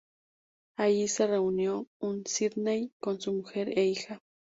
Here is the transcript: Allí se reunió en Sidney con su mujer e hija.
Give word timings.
Allí 0.79 1.07
se 1.07 1.27
reunió 1.27 1.85
en 1.99 2.25
Sidney 2.25 2.91
con 2.99 3.21
su 3.21 3.33
mujer 3.33 3.77
e 3.77 3.83
hija. 3.85 4.19